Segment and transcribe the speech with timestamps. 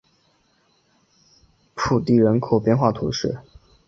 [1.75, 3.37] 普迪人口变化图示